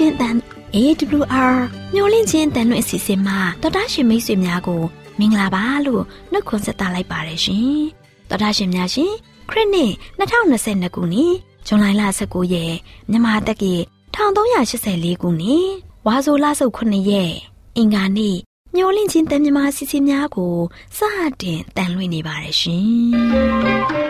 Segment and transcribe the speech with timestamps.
[0.00, 1.56] AWR မျော်လင့်ခြင်းအတန် AWR
[1.94, 4.82] မျော်လင့်ခြင်းအတန်လွင့်အစီအစဉ်မှာတော်တာရှင်မိတ်ဆွေများကို
[5.18, 6.02] မင်္ဂလာပါလို့
[6.32, 7.78] နှုတ်ခွန်းဆက်သလိုက်ပါတယ်ရှင်
[8.28, 9.12] တော်တာရှင်များရှင်
[9.50, 11.34] ခရစ်နှစ်2022ခုနှစ်
[11.66, 11.86] ဇွန်လ
[12.20, 12.74] 19ရက်
[13.10, 13.74] မြန်မာတက္ကီ
[14.14, 15.68] 1384ခုနှစ်
[16.06, 17.32] ဝါဆိုလဆုပ်9ရက်
[17.76, 18.36] အင်္ဂါနေ့
[18.74, 20.54] မျော်လင့်ခြင်းတန်မြမာစီစီများကို
[20.96, 21.00] စ
[21.40, 24.09] တင်တန်လွှင့်နေပါတယ်ရှင်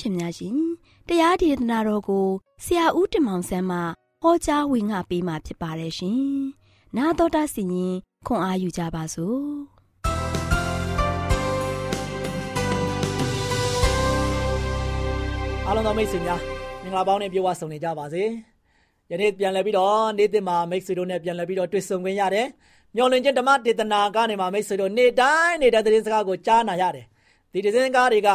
[0.00, 0.56] ရှင်များရှင်
[1.08, 2.26] တရားဒေသနာတော်ကို
[2.64, 3.78] ဆရာဦးတင်မောင်ဆန်းမှ
[4.22, 6.20] ဟောကြားဝင်ငါပေးมาဖြစ်ပါတယ်ရှင်။
[6.96, 7.94] 나တော်တာစီရင်
[8.26, 9.38] ခွန်အားယူကြပါစို့။
[15.66, 16.40] အားလုံးသောမိတ်ဆွေများ
[16.82, 18.22] မင်္ဂလာပေါင်းနဲ့ပြေဝဆုံနေကြပါစေ။
[19.10, 22.46] ယနေ့ပြန်လည်ပြီးတော့နေ့တင်မှာမိတ်ဆွေတို့နဲ့ပြန်လည်ပြီးတော့တွေ့ဆုံခွင့်ရတယ်။
[22.96, 27.06] မျော်လင့်ခြင်းဓမ္မဒေသနာကနေမှာမိတ်ဆွေတို့နေ့တိုင်းနေ့တိုင်းသတင်းစကားကိုကြားနာရတယ်။
[27.52, 28.28] ဒီသတင်းစကားတွေက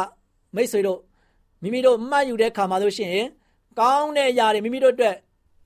[0.56, 0.98] မိတ်ဆွေတို့
[1.63, 3.27] မိမိတို့မှတ်ယူတဲ့ခါမှာလို့ရှိရင်
[3.79, 5.15] ကောင်းတဲ့အရာတွေမိမိတို့အတွက်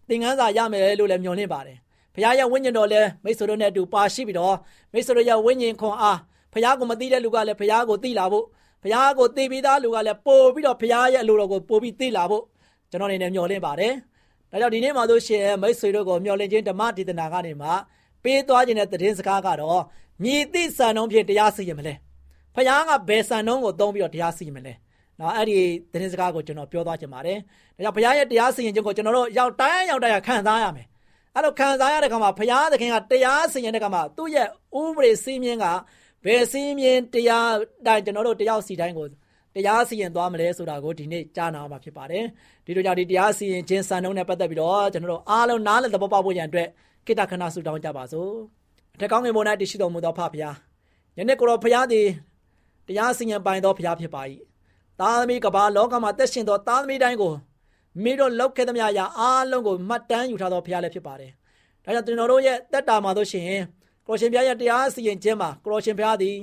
[0.09, 1.78] သင်ခန်းစာရမယ်လို့လည်းမျှော်လင့်ပါတယ်။
[2.13, 4.56] ဘုရားရဲ့ဝိညာဉ်တော်လည်းမိတ်ဆွေတို့နဲ့အတူပါရှိပြီးတော့
[4.94, 6.19] မိတ်ဆွေတို့ရဲ့ဝိညာဉ်ခွန်အား
[6.53, 8.46] ဘုရားကိုမသိတဲ့လူကလည်းဘုရားကိုသိလာဖို့
[8.84, 12.44] ဘုရားကိုသိပြီးသားလူကလည်းပို့ပြီးတော့ဘုရားရဲ့အလိုတော်ကိုပို့ပြီးသိလာဖို့
[12.90, 13.94] ကျွန်တော်အနေနဲ့မျှော်လင့်ပါတယ်။
[14.51, 17.69] ဒါကြောင့်ဒီနေ့မှာလို့ရှိရင်မိတ်ဆွေတို့ကိုမျှော်လင့်ခြင်းဓမ္မဒေသနာကနေမှ
[18.24, 19.81] ပေးသွားခြင်းတဲ့သတင်းစကားကတော့
[20.24, 21.94] မြည်သည့်စံနှုန်းဖြင့်တရားစီရင်မလဲ။
[22.56, 24.74] ဘုရားကဘယ်စံနှုန်းကိုသုံးပြီးတော့တရားစီရင်မလဲ။
[25.19, 25.58] နော်အဲ့ဒီ
[25.92, 27.38] သတင်းစကားကိုကျွန်တော်ပြောသွားချင်ပါတယ်။
[27.75, 30.88] ဒါကြောင့်ဘုရားရဲ့တရားစီရင်ခြင်းကိုကျွန်တော်တို့ရောက်တိုင်းရောက်တိုင်းခံစားရမယ်။
[31.36, 34.48] အဲ့လိုခံစားရတဲ့ခါမှာဘုရားသခင်ကတရားစီရင်တဲ့ခါမှာသူ့ရဲ့
[34.81, 35.66] ဥပဒေစည်းမျဉ်းက
[36.25, 37.52] ဘယ်စည်းမျဉ်းတရား
[37.86, 39.08] တိုင်းကျွန်တော်တို့တရားစီတိုင်းကို
[39.56, 42.24] တရားစီရင်သွားမလဲဆိုတာကိုဒီနေ့ကြားနာမှာဖြစ်ပါတယ်။
[42.66, 46.68] ဒီလိုကြောင့်ဒီတရားစီရင်ခြင်းစံနှုန်းနဲ့ပတ်သက်ပြီးတော့ကျွန်တော်တို့အားလုံးနားလည်သဘောပေါက်ဖို့ရန်အတွက်
[47.06, 48.31] ကိတ္တခဏဆုတောင်းကြပါစို့။
[48.96, 50.56] အထက်ကောင်းငယ်ပေါ်၌တရှိတော်မူသောဖဖရား
[51.18, 52.08] ယနေ့ကိုယ်တော်ဖရားသည်
[52.88, 54.22] တရားစီရင်ပိုင်သောဖရားဖြစ်ပါ၏
[55.00, 57.34] သားသမီးကဘာလောကမှာတက်ရှင်သောသားသမီးတိုင်းကို
[58.04, 61.32] မိတို့လောက်ခဲ့သမျှရာအားလုံးကိုမှတ်တမ်းယူထားသောဘုရားလည်းဖြစ်ပါတယ်။
[61.84, 63.46] ဒါကြောင့်ကျွန်တော်တို့ရဲ့တက်တာမှာတို့ရှင်
[64.08, 66.38] ကိုရှင်ဘုရားရဲ့တရားစီရင်ခြင်းမှာကိုရှင်ဘုရားသည်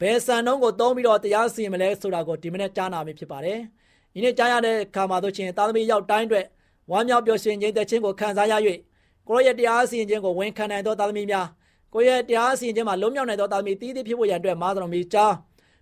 [0.00, 3.58] ဘယ်စံနှုန်းကိုသုံးပြီးတော့တရားစီရင်မလဲဆိုတာကိုဒီမနေ့ကြားနာမိဖြစ်ပါတယ်။
[4.14, 6.46] ဒီနေ့ကြားရတဲ့အခါမှာတို့ရှင်သားသမီးရောက်တိုင်းအတွက်
[6.90, 8.54] ဝမ်းမြောက်ပျော်ရွှင်ခြင်းတဲ့ခြင်းကိုခံစားရ၍
[9.28, 11.46] ကိုရဲ့တရားစီရင်ခြင်းကိုဝန်ခံနိုင်သောသားသမီးများ
[11.94, 15.36] ကိုယ့်ရဲ့တရားစီရင်ခြင်းမှာလုံးမြောက်နိုင်သောတာသမီတည်တည်ဖြစ်ဖို့ရန်အတွက်မာသတော်မီကြောင်း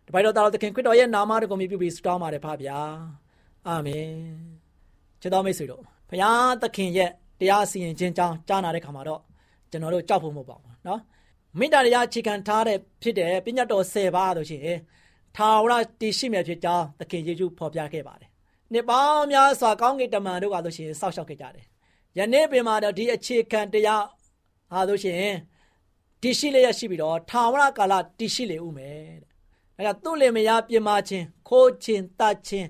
[0.07, 2.79] တပိုက်တော်တာတော်သခင်ခရစ်တော်ရဲ့နာမတော်ကိုမြည်ပြီးဆုတောင်းပါတယ်ဖဗျာ
[3.67, 4.07] အာမင်
[5.21, 7.09] ချစ်တော်မိတ်ဆွေတို့ဘုရားသခင်ရဲ့
[7.39, 9.21] တရားစီရင်ခြင်းကြောင်းကြားနာတဲ့ခါမှာတော့
[9.71, 10.99] ကျွန်တော်တို့ကြောက်ဖို့မဟုတ်ပါဘူးเนาะ
[11.59, 14.77] မေတ္တာတရားအခြေခံထားတဲ့ဖြစ်တဲ့ပညတ်တော်10ပါးဆိုရှင်
[15.35, 18.29] ထာဝရတည်ရှိမြဲဖြစ်ကြောင်းသခင်ယေရှုဖော်ပြခဲ့ပါတယ်
[18.73, 21.65] နှစ်ပေါင်းများစွာကောင်းကင်တမန်တို့ကဆိုရှင်စောက်ရှောက်ခဲ့ကြတယ်
[22.17, 24.05] ယနေ့ပင်မှာတော့ဒီအခြေခံတရား
[24.71, 25.23] ဟာဆိုရှင်
[26.21, 29.33] တည်ရှိလျက်ရှိပြီးတော့ထာဝရကာလတည်ရှိလေဦးမယ်တဲ့
[29.78, 32.68] ဒါကြောင့်သူ့လင်မယားပြင်မာခြင်းခိုးခြင်းတတ်ခြင်း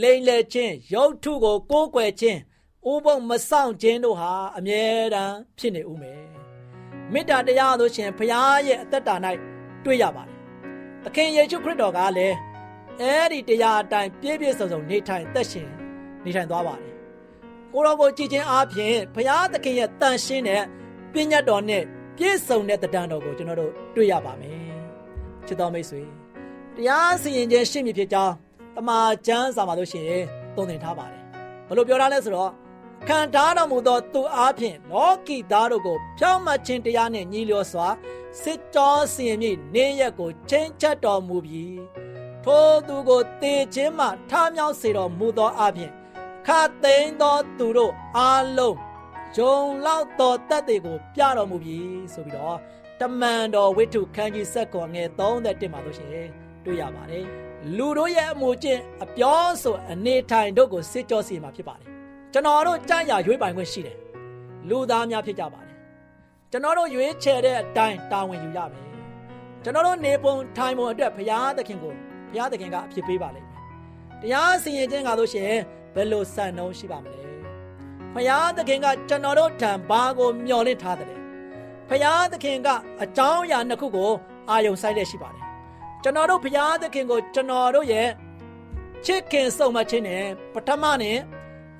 [0.00, 2.38] လိမ့်လေခြင်းရုပ်ထုကိုကိုးကွယ်ခြင်း
[2.90, 4.82] ဥပုံမဆောင်ခြင်းတို့ဟာအမြဲ
[5.14, 6.22] တမ်းဖြစ်နေဦးမယ်
[7.12, 9.14] မေတ္တာတရားဆိုရှင်ဘုရားရဲ့အသက်တာ၌
[9.84, 10.36] တွေ့ရပါတယ်
[11.04, 12.36] သခင်ယေရှုခရစ်တော်ကလည်း
[13.00, 15.68] အဲ့ဒီတရားအတိုင်းပြည့်ပြည့်စုံစုံနေထိုင်သက်ရှင်
[16.24, 16.92] နေထိုင်သွားပါတယ်
[17.72, 20.62] ကိုတော်ကိုကြည်ခြင်းအပြင်ဘုရားသခင်ရဲ့တန်ရှင်းတဲ့
[21.12, 21.82] ပညတ်တော်နဲ့
[22.16, 24.58] ပြည့်စုံတဲ့တဏ္ဍာတော်ကိုကျွန်တော်တို့တွေ့ရပါမယ်
[25.46, 26.02] ချစ်တော်မိတ်ဆွေ
[26.78, 28.34] တရားစီရင်ခြင်းရှိမည်ဖြစ်ကြောင်း
[28.76, 31.22] တမန်ကျမ်းစာမှာလို့ရှိရင်သုံးသင်ထားပါတယ်
[31.68, 32.50] ဘယ်လိုပြောထားလဲဆိုတော့
[33.08, 37.88] ခံထားတော်မူသောသူအားဖြင့်လောကီသားတို့ကိုဖြောင့်မတ်ခြင်းတရားနှင့်ညီလျော်စွာ
[38.42, 41.80] စစ်တော်စီရင်မည်နေရက်ကိုချင်းချက်တော်မူပြီး
[42.44, 45.92] ထိုသူကိုတေခြင်းမှထားမြောက်စေတော်မူသောအပြင်
[46.46, 48.76] ခတ်သိမ်းသောသူတို့အားလုံး
[49.36, 52.58] ဂျုံလောက်သောတက်တွေကို ပြတော်မူပြီးဆိုပြီးတော့
[53.00, 57.24] တမန်တော်ဝိထုခန်းကြီးဆက်ကွန်ငယ်31မှာလို့ရှိရင် တွေ့ရပါတယ်
[57.76, 61.88] လူတို့ရဲ့အမှုချင်းအပြောဆိုအနေထိုင်တို့ကိုစစ်ကြောစီမှာဖြစ်ပါတယ်
[62.32, 63.96] ကျွန်တော်တို့ကြံ့ရရွေးပိုင်ခွင့်ရှိတယ်
[64.68, 65.74] လူသားများဖြစ်ကြပါတယ်
[66.50, 68.84] ကျွန်တော်တို့ရွေးချယ်တဲ့အတိုင်းတာဝန်ယူရမယ်
[69.64, 71.92] ကျွန်တော်တို့နေပုံထိုင်ပုံအတွက်ဘုရားသခင်ကို
[72.30, 73.60] ဘုရားသခင်ကအဖြစ်ပေးပါလိမ့်မယ်
[74.22, 75.60] တရားစီရင်ခြင်းကလို့ရှိရင်
[75.94, 77.20] ဘယ်လိုစံနှုန်းရှိပါမလဲ
[78.14, 81.12] ဘုရားသခင်ကကျွန်တော်တို့ထံဘာကိုမျှော်လင့်ထားတယ်
[81.88, 82.68] ဘုရားသခင်က
[83.02, 84.10] အကြောင်းအရာနှစ်ခုကို
[84.50, 85.47] အာယုံဆိုင်လက်ရှိပါတယ်
[86.02, 88.08] ကျွန်တော်တို့ဘုရားသခင်ကိုကျွန်တော်တို့ရဲ့
[89.04, 90.24] ချစ်ခင်ဆုံးမခြင်းနဲ့
[90.54, 91.18] ပထမနဲ့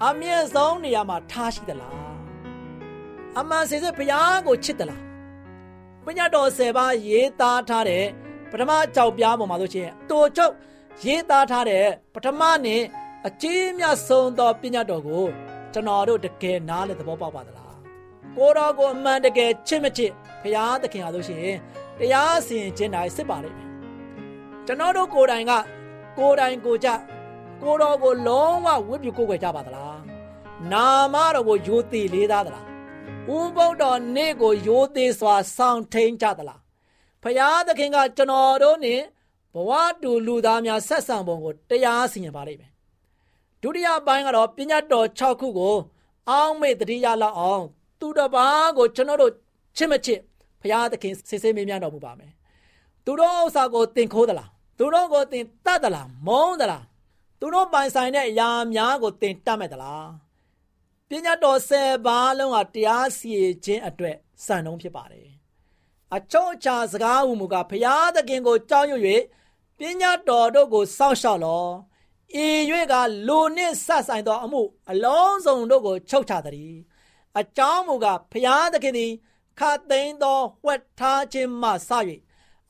[0.04, 1.94] အမြင့်ဆုံးနေရာမှာထားရှိသလား
[3.38, 5.02] အမှန်စစ်စစ်ဘုရားကိုချစ်သလား
[6.04, 8.04] ပညာတော်၁၀ပါးရေးသားထားတဲ့
[8.50, 10.52] ပထမကြောက်ပြားပေါ်မှာဆိုရှင်တိုချုပ်
[11.04, 12.82] ရေးသားထားတဲ့ပထမနဲ့
[13.26, 15.24] အကြီးမြတ်ဆုံးသောပညာတော်ကို
[15.72, 17.74] ကျွန်တော်တို့တကယ်နားလည်သဘောပေါက်ပါသလား
[18.36, 20.12] ကိုတော်ကိုအမှန်တကယ်ချစ်မချစ်
[20.42, 21.48] ဘုရားသခင်ဟာဆိုရှင်
[21.98, 23.67] တရားစီရင်ခြင်းတိုင်းစစ်ပါလိမ့်မယ်
[24.70, 25.52] ကျွန်တော်တို့ကိုယ်တိုင်က
[26.18, 26.88] ကိုယ်တိုင်ကိုကြ
[27.62, 30.00] ကိုတော်ကိုလုံးဝဝိပုကိုယ်ွယ်ကြပါသလား
[30.72, 32.66] နာမတော်ကိုယိုသေးလေးသားသလား
[33.36, 36.60] ဥပုဒ္တော်နေ့ကိုယိုသေးစွာဆောင်ထိန်ကြသလား
[37.22, 39.00] ဖရာသခင်ကကျွန်တော်တို့နဲ့
[39.54, 39.70] ဘဝ
[40.02, 42.72] တူလူသားများဆက်ဆံပုံကိုတရားစီရင်ပါလိမ့်မယ်
[43.62, 45.76] ဒုတိယပိုင်းကတော့ပညာတော်6ခုကို
[46.30, 47.64] အောင်းမေ့တတိယလောက်အောင်
[48.00, 49.32] သူတစ်ပါးကိုကျွန်တော်တို့
[49.76, 50.20] ချစ်မချစ်
[50.62, 52.32] ဖရာသခင်စစ်စစ်မေးမြန်းတော်မူပါမယ်
[53.04, 56.84] သူတို့ဥစ္စာကိုတင်ခိုးသလား သူတို့ကိုတင်တတ်သလားမုန်းသလား
[57.40, 60.08] သူတို့ပိုင်ဆိုင်တဲ့အရာများကိုတင်တတ်မဲ့သလား
[61.08, 65.28] ပညာတော်၁၀ပါးလုံးကတရားစီရင်ခြင်းအတွက်စံနှုန်းဖြစ်ပါတယ်
[66.16, 69.02] အချို့အခြားစကားဟူမူကားဖရာသခင်ကိုကြောက်ရွံ့၍
[69.78, 71.66] ပညာတော်တို့ကိုစောင့်ရှောက်လော
[72.44, 72.46] ဤ၍
[72.92, 72.94] က
[73.26, 76.76] လူနှင့်ဆက်ဆိုင်သောအမှု အလုံးစုံတို့ကိုချုပ်ချသည်
[77.38, 79.12] အကြောင်းမူကားဖရာသခင်သည်
[79.58, 81.90] ခတ်သိမ်းသောဝက်ထားခြင်းမှစ၍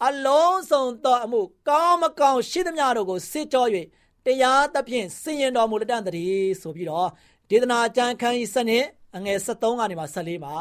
[0.06, 3.66] အလုံးစုံသောအမှု ကောင်းမကောင်းရှိသမျှတို့ကိုစစ်ကြော၍
[4.24, 7.08] တရားသဖြင့်စင်ရင်တော်မူလက်တန်တည်းဆိုပြီးတော့
[7.50, 8.84] ဒေသနာကျမ်းခန်းကြီးစနစ်
[9.16, 10.54] အငယ်73ကနေမှ74မှာ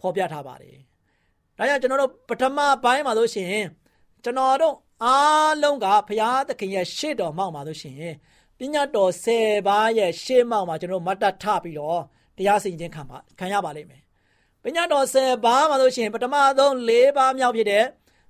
[0.00, 0.76] ဖော်ပြထားပါတယ်။
[1.58, 3.66] ဒါကြောင့်ကျွန်တော်တို့ပထမပိုင်းမှာလို့ရှိရင်
[4.24, 4.74] ကျွန်တော်တို့
[5.04, 8.14] အားလုံးကဘုရားသခင်ရဲ့ရှေ့တော်မှောက်မှာလို့ရှိရင်
[8.58, 12.00] ပညာတော်10ပါးရဲ့ရှေ့မှောက်မှာကျွန်တော်မတ်တထပြီးတော့
[12.36, 14.02] တရားစီရင်ခြင်းခံပါခံရပါလိမ့်မယ်။
[14.62, 17.84] ပညာတော်10ပါးမှာလို့ရှိရင်ပထမဆုံး၄ပါးမြောက်ဖြစ်တဲ့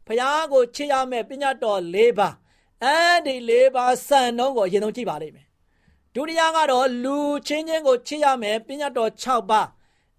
[0.06, 2.34] ဘုရားကိုချစ်ရမယ့်ပညာတော်၄ပါး
[2.84, 5.46] အဲ့ဒီ၄ပါးစံနှုန်းကိုအရင်ဆုံးကြည့်ပါလိမ့်မယ်
[6.14, 7.16] ဒုတိယကတော့လူ
[7.48, 9.68] ချင်းချင်းကိုချစ်ရမယ်ပညာတော်6ပါး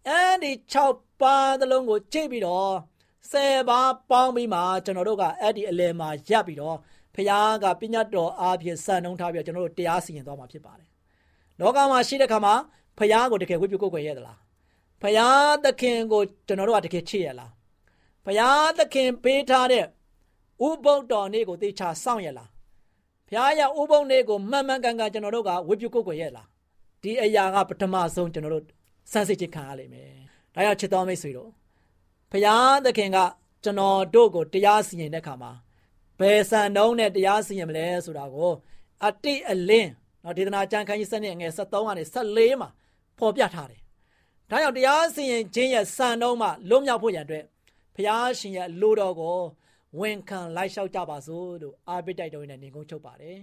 [0.07, 2.73] အဲ့ဒီ6ပါးသလုံးကိုကြည့်ပြီးတော့
[3.31, 6.77] 10ပါးပေါင်းပြီးမှကျွန်တော်တို့ကအဲ့ဒီအလယ်မှာရပ်ပြီးတော့
[7.15, 10.87] ဖခင်ကပညာတော်အားဖြင့်စံနှုန်းထားပြီးကျွန်တော်တို့တရားစီရင်သွားမှာဖြစ်ပါတယ်
[11.59, 12.53] လောကမှာရှိတဲ့ခါမှာ
[12.97, 14.37] ဖခင်ကိုတကယ်ဝိပုကိုယ်ွယ်ရသလား
[15.01, 17.51] ဖခင်သခင်ကိုကျွန်တော်တို့ကတကယ်ချစ်ရလား
[18.27, 19.85] ဖခင်သခင်ပေးထားတဲ့
[20.67, 22.49] ဥပုပ်တော်နေ့ကိုသေချာစောင့်ရလား
[23.27, 26.47] ဘုရားရဲ့ဥပုံနေ့ကိုမှန်မှန်ကန်ကန်ကျွန်တော်တို့ကဝိပုကုတ်ကိုရဲ့လား
[27.03, 28.65] ဒီအရာကပထမဆုံးကျွန်တော်တို့
[29.11, 30.09] စမ်းစစ်ခြင်းခံရလိမ့်မယ်
[30.53, 31.49] ဒါကြောင့်ချစ်တော်မိတ်ဆွေတို့
[32.31, 33.17] ဘုရားသခင်က
[33.63, 35.51] ကျွန်တော်တို့ကိုတရားစီရင်တဲ့အခါမှာ
[36.19, 38.51] ဘယ်စံနှုန်းနဲ့တရားစီရင်မလဲဆိုတာကို
[39.05, 39.91] အတိအလင်း
[40.23, 42.69] နော်ဒေသနာကျမ်းခန်းကြီးစနစ်ငယ်73ကနေ74မှာ
[43.17, 43.81] ဖော်ပြထားတယ်
[44.49, 47.56] ဒါကြောင့်တရားစီရင်ခြင်းရဲ့စံနှုန်းမှာလွတ်မြောက်ဖို့ရန်အတွက်ဘ
[47.99, 49.39] ဖျားရှင်ရဲ့လိုတော်ကို
[49.99, 53.39] ဝန်ခံလိုက်လျှောက်ကြပါစို့လို့အားပေးတိုက်တော်နဲ့နေကုန်းချုပ်ပါတယ်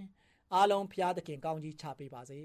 [0.53, 2.41] အားလုံးဖျားသခင်ကောင်းကြီးချပေးပါစေ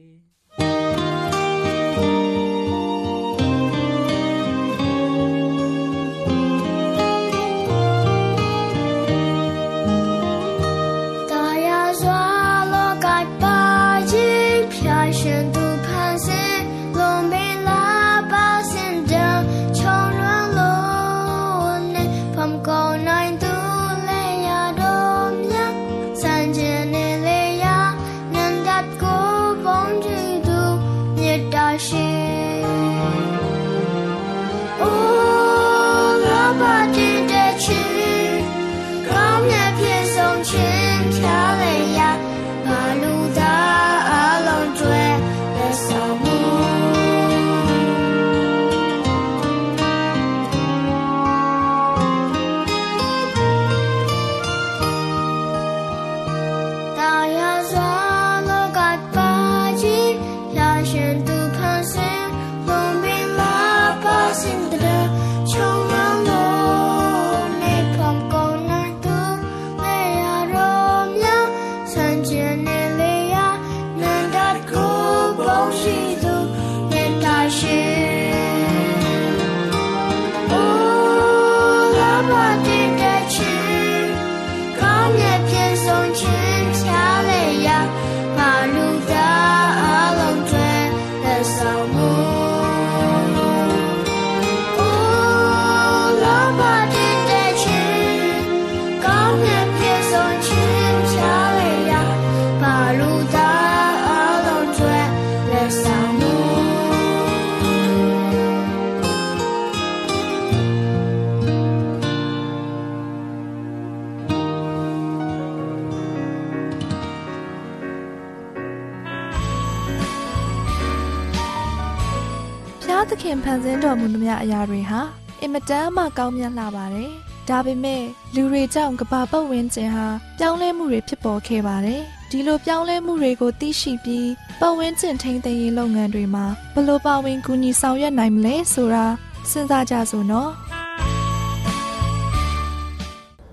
[124.30, 125.00] မူသမျှအရာတွေဟာ
[125.42, 127.10] အင်မတန်မှကောင်းမြတ်လာပါတယ်။
[127.48, 128.02] ဒါပေမဲ့
[128.34, 130.06] လူတွေကြောင့်ကဘာပတ်ဝန်းကျင်ဟာ
[130.38, 134.28] ပြောင်းလဲမှုတွေဖြစ်ပေါ်ခဲ့ပါတယ်။ဒီလိုပြောင်းလဲမှုတွေကိုသိရှိပြီး
[134.60, 136.44] ပတ်ဝန်းကျင်ထိန်းသိမ်းရေးလုပ်ငန်းတွေမှာ
[136.74, 139.04] ဘယ်လိုပါဝင်ကူညီဆောင်ရွက်နိုင်မလဲဆိုတာ
[139.50, 140.50] စဉ်းစားကြစို့နော်။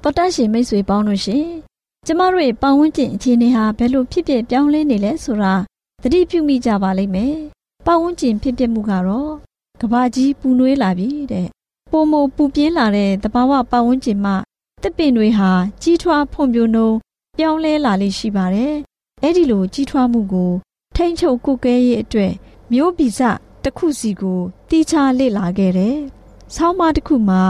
[0.04, 1.46] တော်တရှင်မိတ်ဆွေပေါင်းလို့ရှင်
[2.06, 5.54] ကျမတို့ရဲ့ပတ်ဝန်းကျင်အခြေအနေဟာဘယ်လိုဖြစ်ဖြစ်ပြောင်းလဲနေလဲဆိုတာ
[6.02, 7.36] သတိပြုမိကြပါလိမ့်မယ်။
[7.86, 9.32] ပတ်ဝန်းကျင်ဖြစ်ပျက်မှုကတော့
[9.82, 11.48] ကဘာကြီးပူနွေးလာပြီတဲ့
[11.92, 14.36] ပုံမပူပြင်းလာတဲ့တဘာဝပတ်ဝန်းကျင်မှာ
[14.84, 16.90] တစ်ပင်တွေဟာကြီးထွားဖွံ့ဖြိုးနှုံ
[17.38, 18.76] ပြောင်းလဲလာလိမ့်ရှိပါတယ်
[19.22, 20.52] အဲ့ဒီလိုကြီးထွားမှုကို
[20.96, 22.34] ထိမ့်ချုပ်ကုကဲရေးအတွက်
[22.72, 23.20] မျိုးဗီဇ
[23.64, 25.98] တစ်ခုစီကိုတီးခြားလေ့လာခဲ့တယ်
[26.56, 27.42] ဆောင်းပါးတစ်ခုမှာ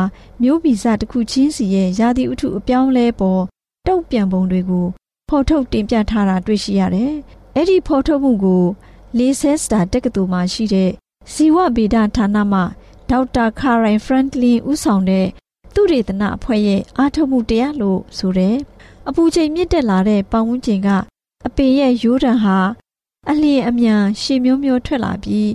[0.42, 3.44] မျိုးဗီဇတစ်ခုချင်းစီရဲ့ရာသီဥတုအပြောင်းလဲပေါ်
[3.88, 4.88] တုံ့ပြန်ပုံတွေကို
[5.30, 7.14] ဖော်ထုတ်တင်ပြထားတာတွေ့ရှိရတယ်။
[7.56, 8.64] အဲ့ဒီဖော်ထုတ်မှုကို
[9.18, 10.92] လေးဆဲစတာတက္ကသိုလ်မှာရှိတဲ့
[11.34, 12.62] ဇီဝဗေဒဌာနမှ
[13.10, 15.28] ဒေါက်တာခါရိုင်ဖရန့်ကလင်ဦးဆောင်တဲ့
[15.74, 18.56] သူရေတနာအဖွဲ့ရဲ့အားထုတ်မှုတရားလို့ဆိုတဲ့
[19.08, 20.90] အပူချိန်မြင့်တက်လာတဲ့ပတ်ဝန်းကျင်က
[21.48, 22.58] အပေရဲ့ရိုးတံဟာ
[23.30, 25.50] အလျင်အမြန်ရှည်မျိုးမျိုးထွက်လာပြီး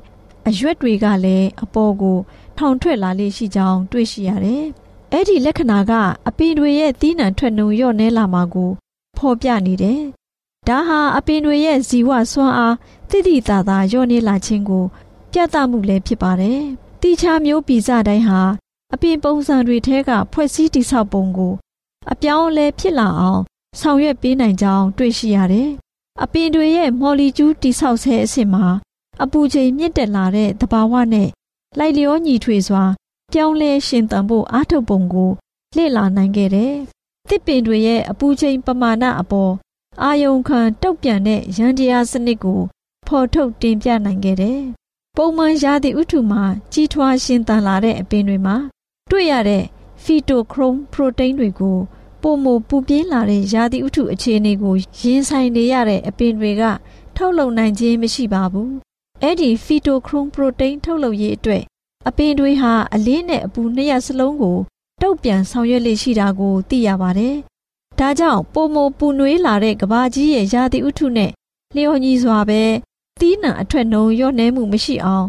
[0.49, 2.19] အရွက်တွေကလည်းအပေါ်ကို
[2.59, 4.65] ထောင်ထွက်လာလေရှိကြောင်းတွေ့ရှိရတယ်။
[5.13, 5.93] အဲ့ဒီလက္ခဏာက
[6.29, 8.71] အပင်တွေရဲ့သီးနှံထွက်နှုံလျော့နေလာမှာကို
[9.19, 10.01] ဖော်ပြနေတယ်။
[10.69, 12.75] ဒါဟာအပင်တွေရဲ့ဇီဝစွမ်းအား
[13.11, 14.85] တိတိတသာလျော့နေလာခြင်းကို
[15.33, 16.61] ပြသမှုလည်းဖြစ်ပါတယ်။
[17.03, 18.41] တီချာမျိုးပြည်စတိုင်းဟာ
[18.95, 21.53] အပြင်ပုံစံတွေထဲကဖွဲ့စည်းတည်ဆောက်ပုံကို
[22.13, 23.41] အပြောင်းအလဲဖြစ်လာအောင်
[23.81, 25.69] ဆောင်ရွက်ပေးနိုင်ကြောင်းတွေ့ရှိရတယ်။
[26.23, 28.67] အပင်တွေရဲ့မော်လီကျူးတည်ဆောက်ဆဲအဆင့်မှာ
[29.23, 31.29] အပူချိန်မြင့်တက်လာတဲ့သဘာဝနဲ့
[31.79, 32.85] လိုက်လျောညီထွေစွာ
[33.33, 35.31] ပြောင်းလဲရှင်သန်ဖို့အားထုတ်ပုံကို
[35.77, 36.75] လေ့လာနိုင်ခဲ့တယ်။
[37.29, 39.53] တစ်ပင်တွေရဲ့အပူချိန်ပမာဏအပေါ်
[40.03, 42.61] အာယုံခံတုတ်ပြန်တဲ့ရန်တရားစနစ်ကို
[43.07, 44.61] ဖော်ထုတ်တင်ပြနိုင်ခဲ့တယ်
[45.19, 46.43] ပုံမှန်ရာသီဥတုမှာ
[46.73, 48.57] ကြီးထွားရှင်သန်လာတဲ့အပင်တွေမှာ
[49.11, 49.65] တွေ့ရတဲ့
[50.03, 51.79] ဖီတိုခရုမ်ပရိုတိန်းတွေကို
[52.23, 56.63] ပုံမပူပြင်းလာတဲ့ရာသီဥတုအခြေအနေကိုရင်ဆိုင်နေရတဲ့အပင်တွေက
[57.17, 58.71] ထုတ်လုပ်နိုင်ခြင်းမရှိပါဘူး။
[59.23, 61.63] အဲ့ဒီဖီတိုခရုမ်ပရိုတိန်းထုတ်လုပ်ရေးအတွက်
[62.09, 64.59] အပင်တွေဟာအလင်းနဲ့အပူနှစ်ရပ်စလုံးကို
[65.03, 67.37] တုတ်ပြန်ဆောင်ရွက်လေ့ရှိတာကိုသိရပါတယ်။
[67.99, 71.31] ဒါကြောင့်ပုံမပူနွေးလာတဲ့ကဘာကြီးရဲ့ရာသီဥတုနဲ့
[71.75, 72.63] လျော်ညီစွာပဲ
[73.21, 75.27] တီးနှံအထွက်နှုံရော့နှဲမှုမရှိအောင်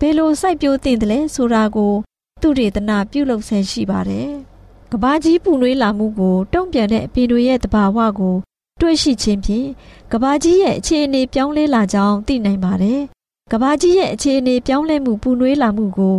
[0.00, 1.92] ဘယ်လိုစိုက်ပျိုးသင့်တယ်လဲဆိုတာကို
[2.40, 4.30] သူရေတနာပြုလုပ်ဆဲရှိပါတယ်။
[4.92, 8.36] ကဘာကြီးပူနွေးလာမှုကို တုံ့ပြန်တဲ့အပင်တွေရဲ့တဘာဝကို
[8.80, 9.68] တွေ့ရှိခြင်းဖြင့်
[10.12, 13.00] ကဘာကြီးရဲ့အခြေအနေပြောင်းလဲလာကြောင်းသိနိုင်ပါတယ်။
[13.52, 16.16] ကဘာကြီးရဲ့အခြေအနေပြောင်းလဲမှုပူနွေးလာမှုကို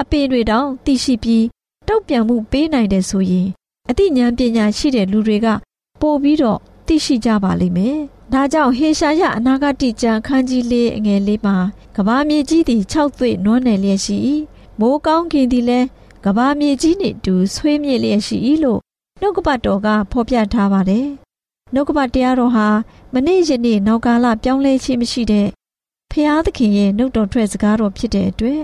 [0.00, 1.44] အပင်တွေတောင်သိရှိပြီး
[1.88, 3.48] တုတ်ပြန်မှုပေးနိုင်တယ်ဆိုရင်
[3.90, 5.46] အသိဉာဏ်ပညာရှိတဲ့လူတွေက
[6.00, 7.98] ပို့ပြီးတော့ သိရှိကြပါလိမ့်မယ်။
[8.32, 11.56] ဒါကြောင့်ဟေရှာယအနာဂတိကျမ်းခန်းကြီးလေးအငယ်လေးမှာ
[11.96, 14.16] ကဘာမြေကြီးသည်6သွေ့နွမ်းနယ်လျက်ရှိ၏။
[14.80, 15.86] မိုးကောင်းကင်သည်လည်း
[16.24, 18.80] ကဘာမြေကြီးနှင့်တူဆွေးမြေ့လျက်ရှိ၏လို့
[19.20, 21.06] နှုတ်ကပတ်တော်ကဖော်ပြထားပါတယ်။
[21.74, 22.66] နှုတ်ကပတ်တရားတော်ဟာ
[23.14, 25.48] မနေ့ယနေ့နောက်ကာလပြောင်းလဲခြင်းမရှိတဲ့
[26.10, 28.60] ဖျားသခင်ရဲ့နှုတ်တော်ထွက်စကားတော်ဖြစ်တဲ့အတွက်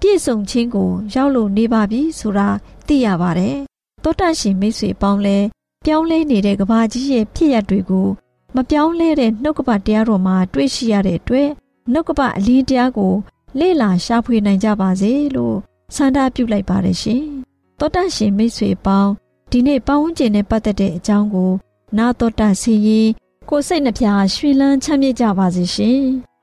[0.00, 2.48] ပြည့်စုံခြင်းကိုရောက်လို့နေပါပြီဆိုတာ
[2.86, 3.56] သိရပါတယ်။
[4.02, 5.38] သောတရှင်မိတ်ဆွေပေါင်းလဲ
[5.84, 8.08] ပြောင်းလဲနေတဲ့ကဘာကြီးရဲ့ဖြစ်ရပ်တွေကို
[8.54, 11.48] မပြောင်းလဲတဲ့နှုတ်ကပတ်တရားတော်မှာတွေ့ရှိရတဲ့အတွက်
[11.92, 13.14] နှုတ်ကပတ်အလင်းတရားကို
[13.58, 15.56] လေ့လာရှာဖွေနိုင်ကြပါစေလို့
[15.94, 17.22] ဆန္ဒပြုလိုက်ပါတယ်ရှင်။
[17.78, 19.10] သောတရှင်မိတ်ဆွေပေါင်း
[19.50, 21.52] ဒီနေ့ပတ်ဝန်းကျင်နဲ့ပတ်သက်တဲ့အကြောင်းကို
[21.98, 23.08] နာတော်တာစီရင်
[23.48, 26.02] ကိုစိတ်နှပြရွှင်လန်းချမ်းမြေ့ကြပါစေရှင်။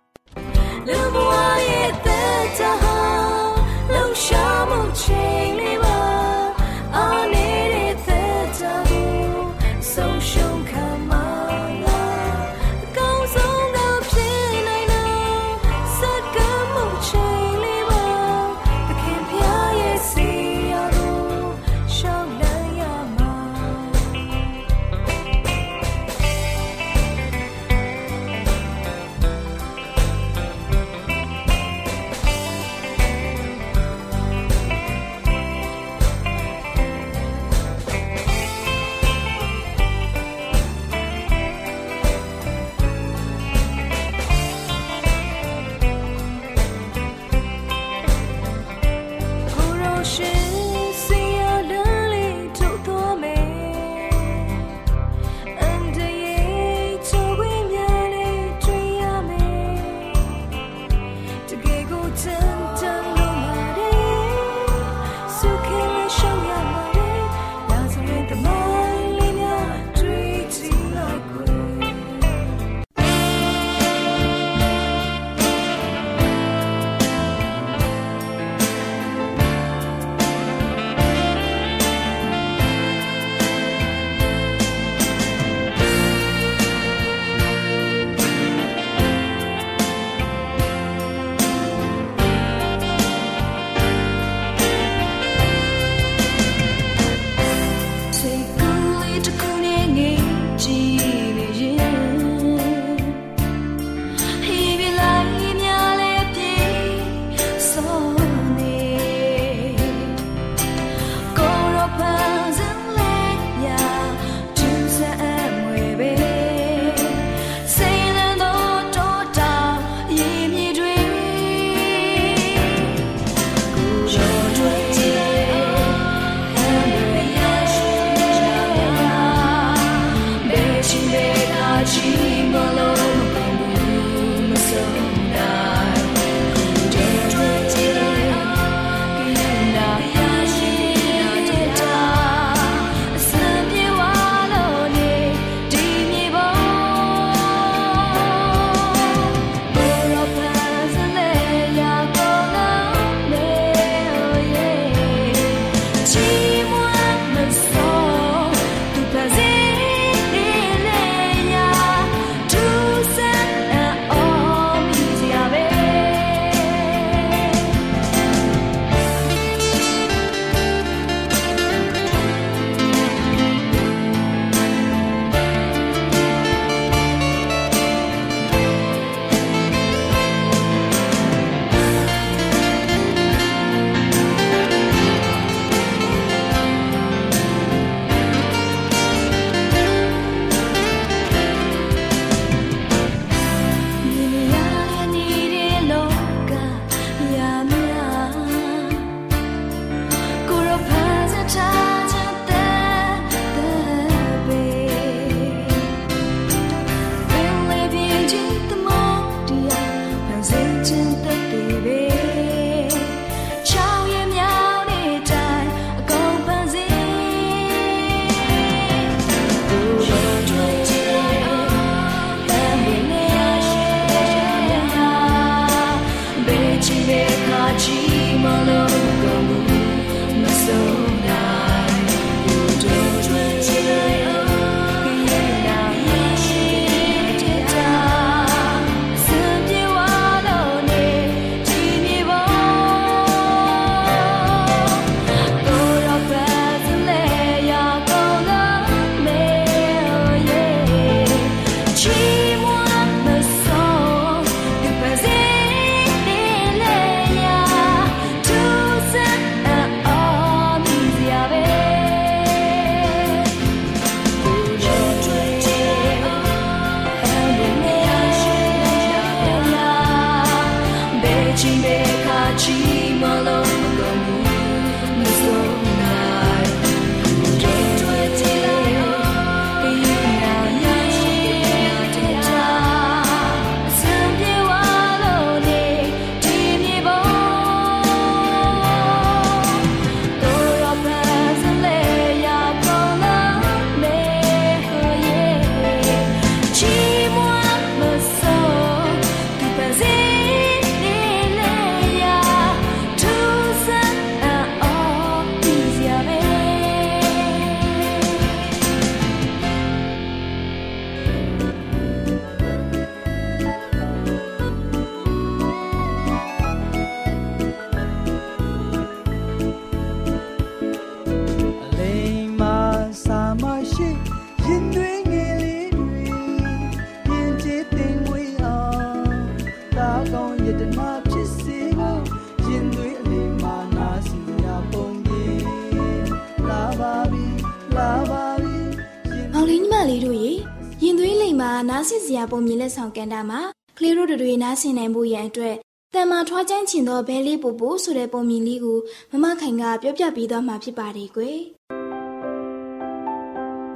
[341.89, 343.59] နားဆင်စရာပုံမြင်လက်ဆောင်ကန်တာမှာ
[343.97, 345.75] ကလေးတို့တွေနားဆင်နိုင်ဖို့ရန်အတွက်
[346.13, 348.99] တန်မာထွားချမ်းချင်သောဘဲလေးပူပူဆိုတဲ့ပုံမြင်လေးကို
[349.31, 351.57] မမခိုင်ကပြောပြပေးသွားမှာဖြစ်ပါတယ်ကွယ်။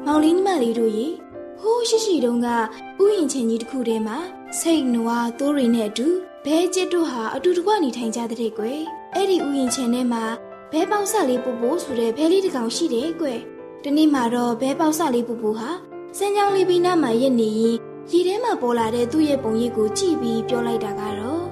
[0.05, 1.07] မောင်လေးညီမလေးတို့ရေ
[1.61, 2.53] ဟိုးရှိရှိတုန်းကဥ
[3.13, 4.17] ယျာဉ်ချင်းကြီးတစ်ခုထဲမှာ
[4.59, 6.07] စိတ်နွားသိုးတွေနဲ့အတူ
[6.45, 8.79] ဘဲကျစ်တို့ဟာအတူတကွနေထိုင်ကြတဲ့ကွယ်။
[9.15, 10.23] အဲ့ဒီဥယျာဉ်ချင်းထဲမှာ
[10.71, 13.39] ဘဲပေါက်ဆလေးပူပူဆိုတဲ့ဘဲလေးတစ်ကောင်ရှိတယ်ကွယ်။
[13.83, 15.69] ဒီနေ့မှာတော့ဘဲပေါက်ဆလေးပူပူဟာ
[16.17, 17.78] စမ်းကြောင်းလေးပြီးနားမှာရက်နေရင်
[18.12, 21.43] ရေထဲမှာပေါ်လာတဲ့သူ့ရဲ့ပုံရိပ်ကိုကြည့်ပြီးပြောလိုက်တာကတော့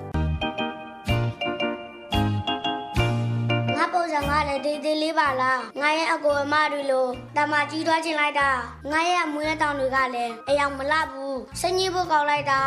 [3.77, 8.49] ငါပုံစံငါလည်းဒေးသေးလေးပါလားငါရဲ့အကိုအမတွေလိုတမကြီးသွားချင်လိုက်တာ
[8.91, 12.61] ငါရဲ့အမွေးတောင်တွေကလည်းအယောင်မလှဘူးစင်ကြီးဖို့ကောက်လိုက်တာ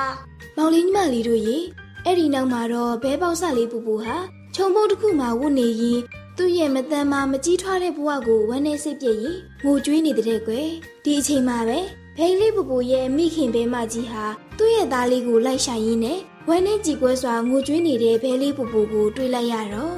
[0.57, 1.57] မောင်လေးညီမလေးတို့ရေ
[2.05, 4.17] အဲ့ဒီနောက်မှာတော့ဘဲပေါက်ဆလေးပူပူဟာ
[4.55, 6.01] ခြုံပုံတစ်ခုမှဝတ်နေရင်
[6.37, 10.69] သူ့ရဲ့မတန်မာမကြီးထွားတဲ့ဘဝကိုဝမ်းနေစိတ်ပြည့်ရင်ငိုကြွေးနေတဲ့ကွယ်
[11.05, 11.79] ဒီအချိန်မှာပဲ
[12.17, 14.25] ဘိန်းလေးပူပူရဲ့မိခင်ဘဲမကြီးဟာ
[14.59, 16.19] သူ့ရဲ့သားလေးကိုလိုက်ရှာရင်းနဲ့
[16.49, 19.95] ဝမ်းနေကြည်ကွဲစွာငိုကြွေးနေတဲ့ဘဲလေးပူပူကိုတွေ့လိုက်ရတော့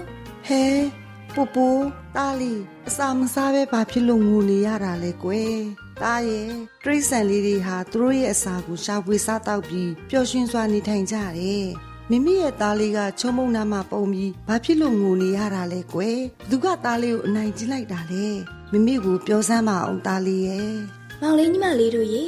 [0.47, 0.63] ဟဲ
[1.35, 1.67] ပူပူ
[2.17, 2.55] တားလီ
[2.89, 5.57] အစာမစားပဲဘာဖြစ်လို့ငိုနေရတာလဲကွယ်
[6.03, 6.49] တားရဲ့
[6.85, 11.67] တရိษံလေးတွေဟာသူတို့ရဲ့အစာကိုရှာဖွေစားတောက်ပြီးပျော်ရွှင်စွာနေထိုင်ကြတယ်
[12.11, 16.19] မိမိရဲ့သားလေးကချုံမုံနာမှာပုံပြီးဘာဖြစ်လို့ငိုနေရတာလဲကွယ်
[16.51, 18.27] သူကသားလေးကိုအနိုင်ကျင့်လိုက်တာလေ
[18.73, 20.73] မိမိကိုပြောစမ်းမအောင်သားလေးရဲ့
[21.21, 22.25] မောင်လေးညီမလေးတို့ရေ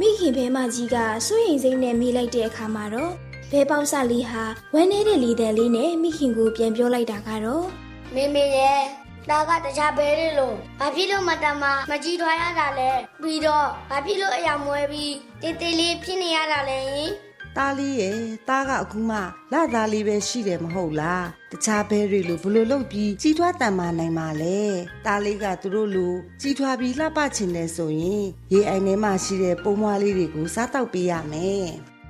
[0.00, 3.12] မိခင်ဘဲမကြီးကစိုးရင်စိမ့်နဲ့မိလိုက်တဲ့အခါမှာတော့
[3.50, 7.66] ဘဲပေါက်ဆလေးဟာဝမ်းနေတဲ့လီတန်လေးနဲ့မိခင်ကိုပြန်ပြောလိုက်တာကတော့
[8.14, 8.82] မေမေရဲ့
[9.30, 12.90] ဒါကတခြားဘဲလေးလို့ဘာဖြစ်လို့မတမမကြီးထွားရတာလဲ
[13.22, 17.25] ပြီးတော့ဘာဖြစ်လို့အယောင်မွဲပြီးတေးသေးလေးဖြစ်နေရတာလဲဟင်
[17.56, 19.18] တားလေးရဲ့တားကအခုမှ
[19.52, 24.60] လာသားလေးပဲရှိတယ်မဟုတ်လားတခြားဘဲတွေလိုဘလို့လုပ်ပြီးကြီးထွားတန်မာနိုင်ပါလေ
[25.06, 31.66] တားလေးကသူတို့လိုကြီးထွားပြီးလှပချင်တယ်ဆိုရင်ရေအိုင်ထဲမှာရှိတဲ့ပုံမွားလေးတွေကိုစားတောက်ပေးရမယ်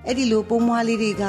[0.07, 1.25] အဲ့ဒီလိုပုံမွားလေးတွေက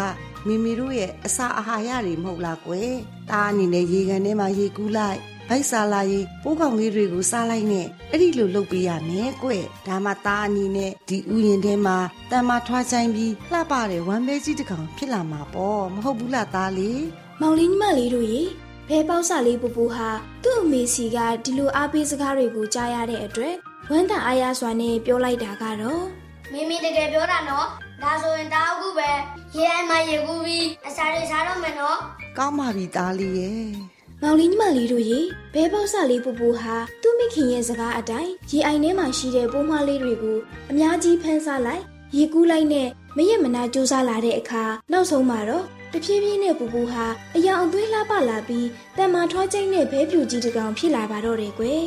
[0.47, 2.91] မိမိတို့ရဲ့အစာအာဟာရတွေမဟုတ်လားကွယ်
[3.30, 9.49] တားအနေနဲ့ရေကန်ထဲမှာရေကူးလိုက် ဗိုက်စားလာရေးပိုးကောင်လေးတွေကိုစားလိုက်နဲ့အဲ့ဒီလိုလုပ်ပေးရမယ်ကွ
[9.88, 11.97] ဒါမှသားအနေနဲ့ဒီဥယျင်ထဲမှာ
[12.31, 17.03] တန်မာထွားချိုင်းပြီးလှပတဲ့ဝမ်းပဲကြီးတစ်ကောင်ဖြစ်လာမှာပေါ့မဟုတ်ဘူးလားသားလေး
[17.41, 18.41] မောင်လေးညီမလေးတို့ရေ
[18.89, 20.10] ဘဲပေါက်ဆလေးပူပူဟာ
[20.43, 23.55] သူ့အမေစီကဒီလိုအားပေးစကားတွေကိုကြားရတဲ့အတွက်
[23.89, 26.03] ဝမ်းသာအားရစွာနဲ့ပြောလိုက်တာကတော့
[26.51, 27.67] မေမေတကယ်ပြောတာနော်
[28.03, 29.10] ဒါဆိုရင်တားအခုပဲ
[29.55, 31.97] ရေအိုင်မှာရေကူးပြီးအစာတွေစားတော့မယ်နော်
[32.38, 35.19] ကောင်းပါပြီသားလေးရဲ့ မောင်လေးညီမလေးတို့ရေ
[35.53, 40.38] ဘဲပေါက်ဆလေးပူပူဟာသူ့မိခင်ရဲ့စကားအတိုင်းရေအိုင်ထဲမှာရှိတဲ့ပိုးမွှားလေးတွေကို
[40.71, 41.84] အများကြီးဖမ်းဆလိုက်
[42.15, 51.84] ရေကူးလိုက်နဲ့မရက်မနာကြိုးစားလာတဲ့အခါနောက်ဆုံးမှာတော့တဖြည်းဖြည်းနဲ့ပူပူဟာအယောင်အသွေးလှပလာပြီးတန်မာထွားကျိတ်နဲ့ဘဲပြူကြီးတစ်ကောင်ဖြစ်လာပါတော့တယ်ကွယ်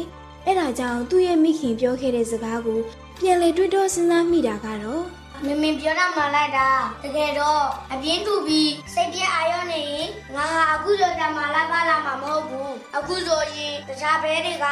[0.46, 2.80] အဲ့ဒါကြောင့်သူ့ရဲ့မိခင်ပြောခဲ့တဲ့စကားကို
[3.20, 5.04] ပြန်လေတွေးတောစဉ်းစားမိတာကတော့
[5.44, 6.68] မင်းမင်းပြောတာမှလိုက်တာ
[7.02, 14.66] တကယ်တော့အပြင်းထူပြီးစိတ်ပြည့်အာရုံနေရင်ငါဟာအခုလိုတမလာပါလာမှာမဟုတ်ဘူးအခုဆိုရင်တခြားဘဲတွေက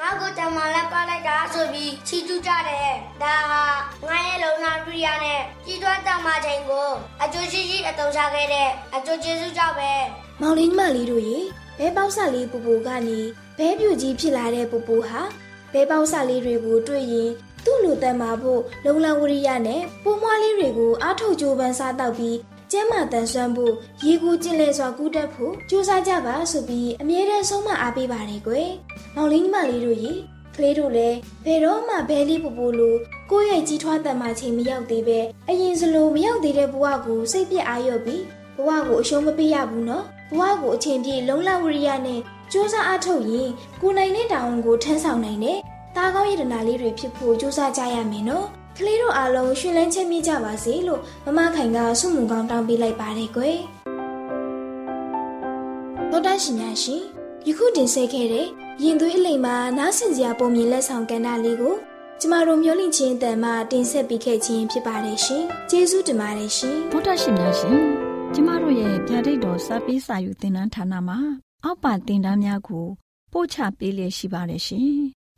[0.00, 3.64] ငါ့ကိုတမလာပါလိုက်တာဆိုပြီးချီးကျူးကြတယ်ဒါဟာ
[4.06, 6.88] ငါရဲ့လုံနာရိယာနဲ့ကြီးတွားတမချိန်ကို
[7.22, 9.92] အကျိုးရှိရှိအတုံးချခဲ့တဲ့အကျိုးကျေးဇူးကြောင့်ပဲ
[10.40, 11.38] မောင်လေးညီမလေးတို့ရေ
[11.78, 13.20] ဘဲပေါက်ဆလေးပူပူကနေ
[13.58, 15.20] ဘဲပြူကြီးဖြစ်လာတဲ့ပူပူဟာ
[15.72, 17.30] ဘဲပေါက်ဆလေးတွေကိုတွေ့ရင်
[17.64, 22.38] သူ့လူတန်မာဖို့လုံလဝရိယနဲ့ပိုးမွှားလေးတွေကိုအားထုတ်ကြိုးပမ်းစားတောက်ပြီး
[22.72, 28.68] ကျမ်းမာတန်ဆွမ်းဖို့ရေကူကျင်လဲစွာကူးတက်ဖို့ကြိုးစားကြပါဆိုပြီးအမြဲတမ်းဆုံးမအားပေးပါတယ်ကွယ်။
[29.16, 30.12] မောင်လေးညီမလေးတို့ရေ
[30.56, 32.96] ကလေးတို့လည်းဘယ်တော့မှဘဲလေးပူပူလို
[33.30, 38.22] ကိုယ့်ရဲ့ကြီးထွားတန်မာချိန်မရောက်သေးပဲအရင်စလိုမရောက်သေးတဲ့ဘဝကိုစိတ်ပြည့်အာရုံပြီး
[38.56, 40.04] ဘဝကိုအရှုံးမပေးရဘူးနော်
[40.38, 42.20] ဘဝကိုအချိန်ပြည့်လုံလဝရိယနဲ့
[42.52, 45.58] စူးစမ်းအားထုတ်ရင်ကိုယ်နိုင်တဲ့တောင်းကိုထမ်းဆောင်နိုင်တဲ့
[45.96, 53.58] တာကောင်းရတနာလေးတွေဖြစ်ဖို့ကြိုးစားကြရမယ်နော်ကလေးတို့အားလုံးရှင်လန်းချမ်းမြေ့ကြပါစေလို့မမခိုင်ကဆုမွန်ကောင်းတောင်းပေးလိုက်ပါတယ်ကွယ်
[56.10, 57.02] တော်တရှင်များရှင်
[57.46, 58.46] ယခုတင်ဆက်ခဲ့တဲ့
[58.82, 61.74] ရင်သွေးအလိမ်မှာနားဆင်စရာပုံမြင်လက်ဆောင်ကဏ္ဍလေးကို
[62.20, 67.78] ကျမတို့မျိုးလင့်ချင်းအတန်မှတင်ဆက်ပေးခဲ့ခြင်းဖြစ်ပါတယ်ရှင်ကျေးဇူးတင်ပါတယ်ရှင်ဗုဒ္ဓရှင်များရှင်
[68.34, 71.18] ကျမတို့ရဲ့ဗျာဒိတ်တော်စပေးစာယူသင်တန်းဌာနမှာ
[71.64, 72.86] အောက်ပါသင်တန်းများကို
[73.32, 75.21] ပို့ချပေးလျက်ရှိပါတယ်ရှင်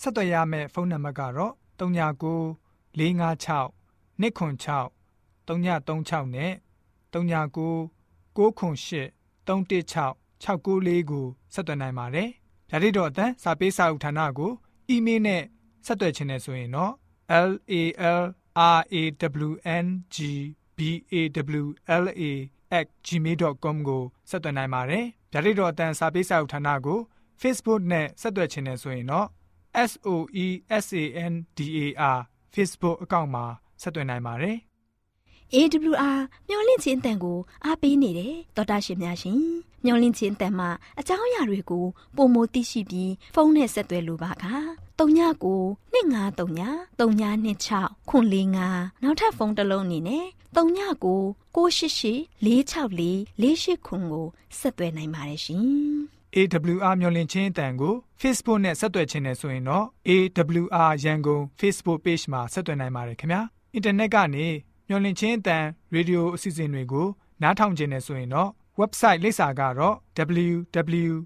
[0.00, 2.56] ဆက်သွယ်ရမယ့်ဖုန်းနံပါတ်ကတော့39
[2.98, 3.70] 656
[4.20, 4.92] 296
[5.46, 6.52] 336နဲ့
[7.12, 7.90] 39
[8.36, 9.10] 98
[9.44, 12.28] 316 694ကိုဆက်သွင်းနိုင်ပါတယ်။
[12.70, 14.52] ဒါ့အပြင်တော့အတန်းစာပေးစာဥထာဏာကို
[14.88, 15.42] အီးမေးလ်နဲ့
[15.86, 16.92] ဆက်သွယ်ခြင်းနဲ့ဆိုရင်တော့
[17.48, 17.74] l a
[18.20, 19.00] l r a
[19.46, 19.50] w
[19.84, 20.16] n g
[20.76, 20.78] b
[21.12, 21.14] a
[21.62, 21.64] w
[22.02, 22.22] l a
[23.06, 26.98] @gmail.com ကိုဆက်သွင်းနိုင်ပါတယ်။ဒါ့အပြင်တော့အတန်းစာပေးစာဥထာဏာကို
[27.40, 29.28] Facebook နဲ့ဆက်သွယ်ခြင်းနဲ့ဆိုရင်တော့
[29.90, 32.16] SOESANDAR
[32.54, 33.44] Facebook အကောင့်မှာ
[33.82, 34.56] ဆက်သွင်းနိုင်ပါတယ်။
[35.54, 39.40] AWR မျော်လင့်ခြင်းတန်ကိုအားပေးနေတယ်တော်တာရှင်များရှင်
[39.84, 40.68] မျော်လင့်ခြင်းတန်မှာ
[41.00, 41.84] အကြောင်းအရာတွေကို
[42.16, 44.34] ပုံမသိရှိပြီးဖုန်းနဲ့ဆက်သွယ်လိုပါက
[44.98, 45.60] 39ကို
[45.94, 48.26] 2939 3926ခွန်
[48.64, 50.24] 45နောက်ထပ်ဖုန်းတစ်လုံးအနေနဲ့
[50.56, 51.20] 39ကို
[51.54, 54.26] 688 664 48ခွန်ကို
[54.58, 55.66] ဆက်သွယ်နိုင်ပါတယ်ရှင်
[56.36, 63.40] AWR မျော်လင့်ခြင်းအတန်ကို Facebook နဲ့ဆက်သွယ်ခြင်းနဲ့ဆိုရင်တော့ AWR ရန်ကုန် Facebook Page မှာဆက်သွယ်နိုင်ပါတယ်ခင်ဗျာ
[63.74, 64.46] အင်တာနက်ကနေ
[64.88, 67.06] မျော်လင့်ခြင်းအတန်ရေဒီယိုအစီအစဉ်တွေကို
[67.42, 69.96] နားထောင်ခြင်းနဲ့ဆိုရင်တော့ website လိပ်စာကတော့
[70.46, 71.24] www.awr.org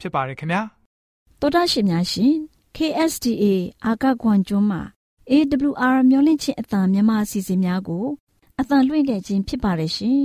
[0.00, 0.62] ဖြစ်ပါတယ်ခင်ဗျာ
[1.40, 2.34] တော်တာရှင်များရှင်
[2.76, 3.44] KSTA
[3.84, 4.82] အာကခွန်ကျွန်းမှာ
[5.30, 8.04] AWR မျိုးလင့်ချင်းအတံမြန်မာအစီအစဉ်များကို
[8.60, 10.24] အတံလွှင့်ခဲ့ခြင်းဖြစ်ပါတယ်ရှင်